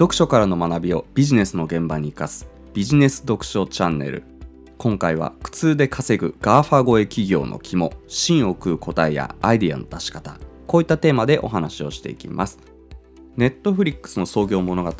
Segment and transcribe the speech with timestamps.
[0.00, 4.22] 読書からの学びをビジネスの現場に生かすビジネス読書チャンネル。
[4.78, 10.38] 今回は苦痛で稼ぐ GAFA 超え企業の肝芯を食う答えやアイディアの出し方。
[10.66, 12.58] こういったテーマでお話をしていきます。
[13.36, 14.90] ネットフリックスの創業物語。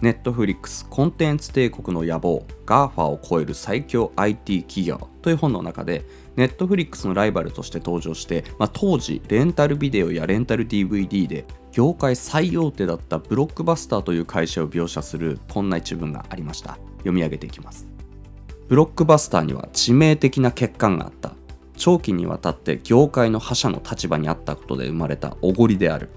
[0.00, 5.08] ネットフリックスコンテンツ帝国の野望 GAFA を超える最強 IT 企業。
[5.22, 6.04] という本の中で
[6.34, 16.78] ネットフリックスのライバルとして登場して、まあ、当時レンタルビデオやレンタル DVD で業界最大手だったブロックバスターという会社を描写するこんな一文がありました。
[16.98, 17.86] 読み上げていきます
[18.68, 21.32] ブロックバスターには致命的な欠陥があった。
[21.76, 26.10] 長期にわたって業界の覇者の立場にあったことで生まれたおごりである。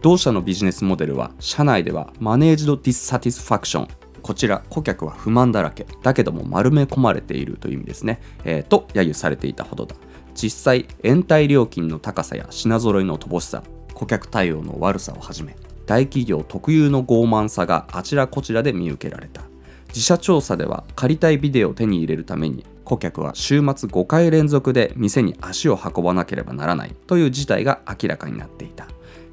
[0.00, 3.88] 同社のビジネスモデルは社内ではマネージドディスサティスファクション。
[4.22, 9.96] こちら顧客は不満だらけだけども丸め込まれているという意味ですね、えー、と揶揄されていたほどだ。
[10.34, 13.62] 実際延滞料金の高さや品揃いの乏しさ
[13.98, 19.42] 顧客対応の悪さをはじめ大企業特有の傲慢さがあちらこちらで見受けられた。
[19.88, 28.86] 自社調査では借りたいビデオを手に入れるために顧客は週末5回連続で店に足を運ばなければならないという事態が明らかになっていた。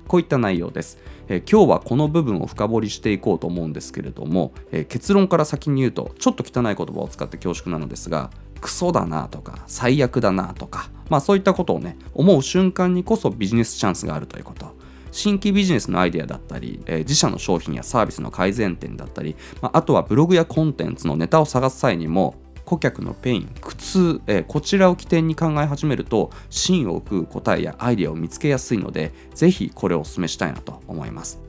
[0.08, 8.30] こういった内容です、えー、今日はこの部分を深掘りしていこうと思うんですけれども、えー、結論から先に言うとちょっと汚い言葉を使って恐縮なのですが
[8.62, 14.76] クソだなとか最悪だなとかまあそういったことをね思う瞬間にこそビジネスチャンスがあるということ。
[15.12, 31.45] 新規ビジネスのアイデアだったり、えー、自社の商品やサービスの改善点だったり、まあ、あとはブログやコンテンツのネタを探す際にも顧客の pain 苦痛、えー、こちらを起点に考え始めると芯を食う答えやアイデアを見つけやすいのでぜひこれをお勧めしたいなと思います。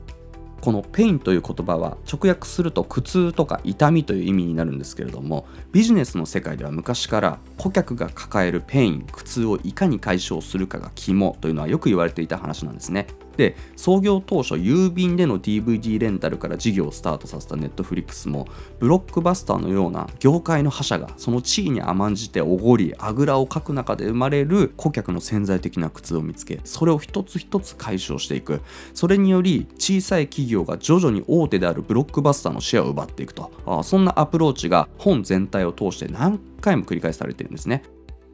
[0.61, 13.07] この pain という言葉は直訳すると苦痛とか痛みという意味になるんですけれどもビジネスの世界では昔から顧客が抱えるペイン苦痛をいかに解消するかが肝というのはよく言われていた話なんですね。
[13.37, 18.47] で創業当初郵便での DVD レンタルから事業をスタートさせたネットフリックスも
[18.79, 28.61] ブロックバスターのような業界の覇者がその地位に甘んじておごりあぐらをかく中で生まれる顧客の潜在的な苦痛を見つけそれを一つ一つ解消していく。
[28.93, 33.51] それにより小さい企業が徐々に大手であるブロックバスターのシェアを奪っていくと。
[33.65, 37.83] あそんなアプローチが本全体を通して何回も繰り返されてるんですね。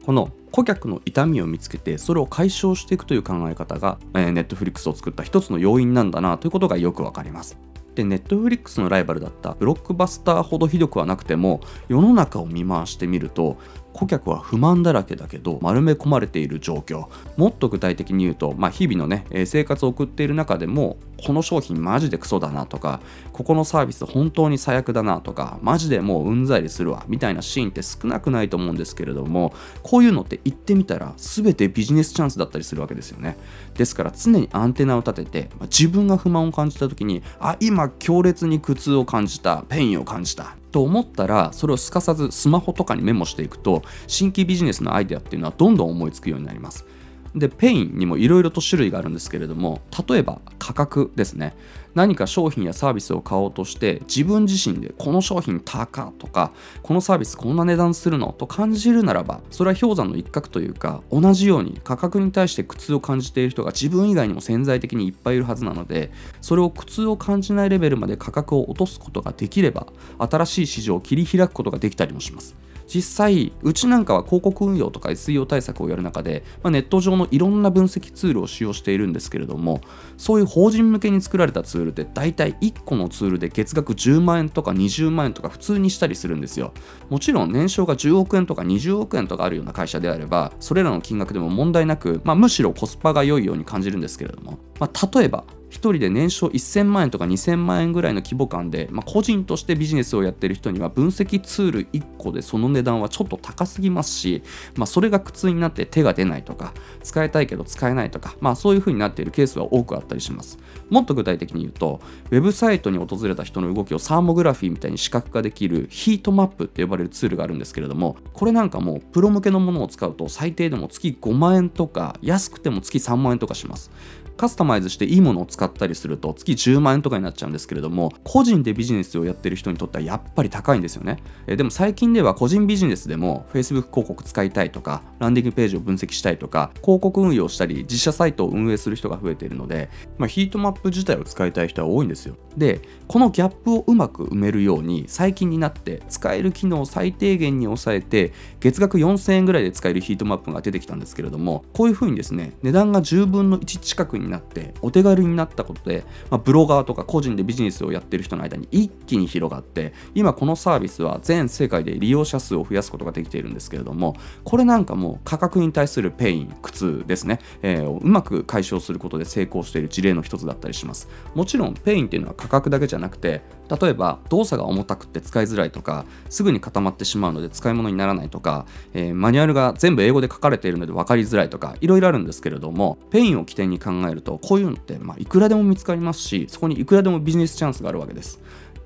[0.04, 7.56] この顧客の痛みを見つけてそれを解消していくという考え方が、えー、ネットフリックスを作った一つの要因なんだなということがよくわかります。
[7.94, 13.56] でネットフリックスのライバルだったブロックバスターほどひどくはなくても世の中を見回してみると
[13.94, 17.06] 顧客は不満だらけだけど丸め込まれている状況。
[17.36, 23.00] もっと具体的に言うと、まあ、日々のね生活を送っている中でもこの商品マジでクソだなとか
[23.32, 33.36] ここのサービス本当に最悪だなとかマジでもううんざりするわみたいなシーンって少なくないと思うんですけれどもこういうのって言ってみたら全てビジネスチャンスだったりするわけですよね。
[33.74, 46.84] ですから常にアンテナを立てて、ま、自分が不満を感じた時にあ今強烈に苦痛を感じたペインを感じたと思ったらそれをすかさずスマホとかにメモしていくと新規ビジネスのアイデアっていうのはどんどん思いつくようになります。
[47.34, 51.54] でペインにもいろいろと種類があるんですけれども例えば価格ですね。
[51.94, 56.52] 何か商品やサービスを買おうとして自分自身でこの商品高とか
[56.82, 69.86] このサービスこんな値段するのと感じるならばそれは氷山の一角というか同じように価格に対して苦痛を感じている人が自分以外にも潜在的にいっぱいいるはずなのでそれを苦痛を感じないレベルまで価格を落とすことができれば
[70.18, 72.56] 新しい市場を切り開くことができたりもします。
[72.86, 79.80] 実際うちなんかは広告運用とか SEO 対策をやる中で、まあ、ネット上のいろんな分析ツールを使用しているんですけれども
[80.16, 86.72] そういう法人向けに作られたツールって大体1個のツールで月額10万円とか20万円とか普通にしたりするんですよ。
[87.08, 95.44] もちろん年商が10億円とか20億円とかあるような会社であればそれらの金額でも問題なく、まあ、むしろコスパが良いように感じるんですけれども、まあ、例えば
[95.74, 104.42] 1人で年商1000万円とか2000万円ぐらいの規模感で、まあ、個人としてビジネスをやってる人には分析ツール1個でその値段はちょっと高すぎますし、
[104.76, 110.58] まあ、それが苦痛になって手が出ないとか使いたいけど使えないとか、まあ、そういう風になっているケースは多くあったりします。
[110.90, 123.90] もっと具体的に言うとウェブサイトに訪れた人の動きをサーモグラフィーみたいに視覚化できるヒートマップって呼ばれるツールがあるんですけれどもこれなんかもプロ向けのものを使うと最低でも月5万円とか安くても月3万円とかします。
[124.36, 131.18] カスタマイズしていいものを使ったりすると月10万円とかになっちゃうんですけれども個人でビジネスをやってる人にとってはやっぱり高いんですよね。
[131.46, 142.36] えでも最近では個人ビジネスでも Facebook 広告使いたいとかランディングページを分析したいとか広告運用したり自社サイトを運営する人が増えているので、まあ、ヒートマップ自体を使いたい人は多いんですよ。
[142.56, 171.08] でこのギャップをうまく埋めるように最近になって使える機能を最低限に抑えて月額4000円ぐらいで使えるヒートマップが出てきたんですけれどもこういうふうにですね値段が10分の1近くにになってお手軽になったことで、まあ、ブロガーとか個人でビジネスをやってる人の間に一気に広がって今このサービスは全世界で利用者数を増やすことができているんですけれどもこれなんかもう価格に対するペイン苦痛ですね、えー、うまく解消することで成功している事例の一つだったりします。
[171.34, 173.42] もちろんペインっていうのは価格だけじゃなくて
[173.80, 188.40] 例えば動作が重たくて使いづらいとかすぐに固まってしまうので使い物にならないとか、えー、マニュアルが全部英語で書かれているので分かりづらいとかいろいろあるんですけれどもペインを起点に考えるとこういうのって、まあ、いくらでも見つかりますしそこにいくらでもビジネスチャンスがあるわけです。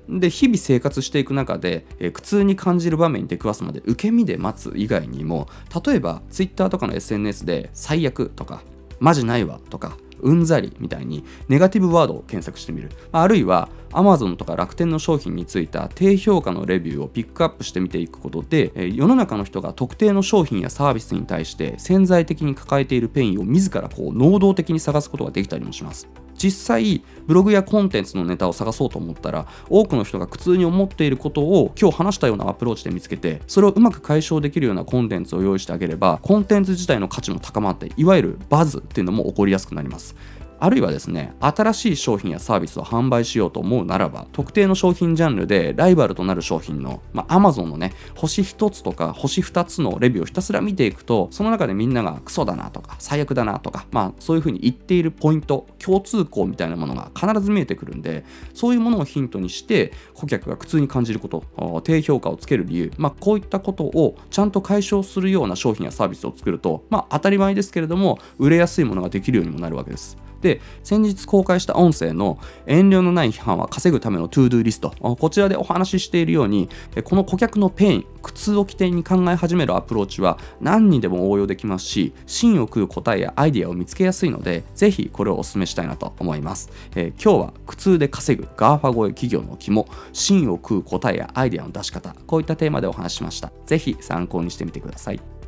[0.09, 5.47] で日々生活していく中で、えー、苦痛に感じる場面に出くわすまで受け身で待つ以外にも
[5.85, 8.63] 例えば Twitter とかの SNS で最悪とか
[8.99, 12.89] マジないわとかうんざりみたいにネガティブワードを検索してみる。
[13.11, 26.07] あるいは Amazon とか楽天の商品についた低評価のレビューをピックアップしてみていくことで世の中の人が特定の商品やサービスに対して潜在的に抱えているペインを自らこう能動的に探すことができたりもします。
[26.41, 40.15] 実際ブログやコンテンツのネタを探そうと思ったら多くの人が苦痛に思っていることを今日話したようなアプローチで見つけてそれをうまく解消できるようなコンテンツを用意してあげればコンテンツ自体の価値も高まっていわゆるバズっていうのも起こりやすくなります。
[40.59, 70.28] あるいはですね新しい商品やサービスを販売しようと思うならば特定の商品ジャンルでライバルとなる商品の、まあ、Amazon のね星1つとか星2つのレビューをひたすら見ていくとその中でみんながクソだなとか最悪だなとかまあそういうふうに言っているポイント共通項みたいなものが必ず見えてくるんでそういうものをヒントにして顧客が苦痛に感じること低評価をつける理由、まあ、こういったことをちゃんと解消するような商品やサービスを作るとまあ当たり前ですけれども売れやすいものができるようにもなるわけです。
[70.41, 74.91] で先日公開した音声の遠慮のない批判は稼ぐための To Do リスト。
[74.99, 76.69] こちらでお話ししているように
[77.03, 93.51] この顧客のペイン苦痛を起点に考え始めるアプローチは何にでも応用できますし芯を食う答えやアイデアを見つけやすいのでぜひこれをお勧めしたいなと思います、えー、今日は苦痛で稼ぐ GAFA 超え企業のキモ芯を食う答えやアイデアの出し方こういったテーマでお話ししました。
[93.65, 95.38] ぜひ参考にしてみてください。